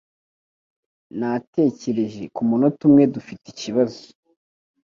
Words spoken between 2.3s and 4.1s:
kumunota umwe dufite ikibazo.